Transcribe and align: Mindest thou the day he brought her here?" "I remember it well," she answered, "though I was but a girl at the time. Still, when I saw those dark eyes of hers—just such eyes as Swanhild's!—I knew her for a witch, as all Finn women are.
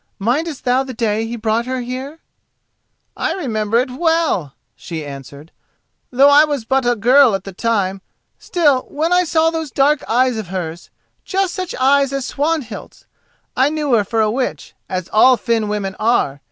Mindest 0.17 0.63
thou 0.65 0.81
the 0.81 0.95
day 0.95 1.27
he 1.27 1.35
brought 1.35 1.67
her 1.67 1.81
here?" 1.81 2.21
"I 3.15 3.33
remember 3.35 3.77
it 3.77 3.91
well," 3.91 4.55
she 4.75 5.05
answered, 5.05 5.51
"though 6.09 6.27
I 6.31 6.43
was 6.43 6.65
but 6.65 6.87
a 6.87 6.95
girl 6.95 7.35
at 7.35 7.43
the 7.43 7.53
time. 7.53 8.01
Still, 8.39 8.81
when 8.89 9.13
I 9.13 9.23
saw 9.25 9.51
those 9.51 9.69
dark 9.69 10.03
eyes 10.09 10.37
of 10.37 10.47
hers—just 10.47 11.53
such 11.53 11.75
eyes 11.75 12.11
as 12.13 12.25
Swanhild's!—I 12.25 13.69
knew 13.69 13.93
her 13.93 14.03
for 14.03 14.21
a 14.21 14.31
witch, 14.31 14.73
as 14.89 15.07
all 15.09 15.37
Finn 15.37 15.67
women 15.67 15.95
are. 15.99 16.39